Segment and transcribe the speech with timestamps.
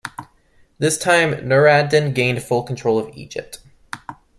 [0.79, 3.59] This time Nur ad-Din gained full control of Egypt.